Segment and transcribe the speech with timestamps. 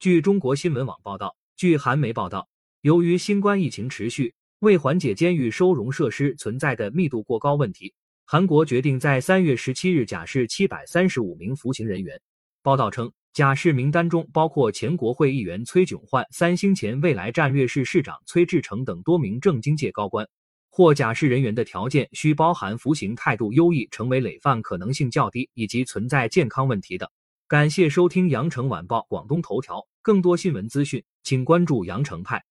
[0.00, 2.48] 据中国新闻网报道，据韩媒报道，
[2.80, 7.92] 由于新冠疫情持续，为缓解监狱收容设施存在的密度过高问题，
[8.24, 12.18] 韩国决定在三月十七日假释七百三十五名服刑人员。
[12.62, 20.26] 报道称，假释名单中包括前国会议员崔炯焕、三星前未来战略市市长崔志成等多名政经界高官。
[20.70, 27.12] 获假释人员的条件需包含服刑态度优异、成为累犯可能性较低以及存在健康问题的。
[27.50, 32.44] 感谢收听羊城晚报广东头条，更多新闻资讯，请关注羊城派。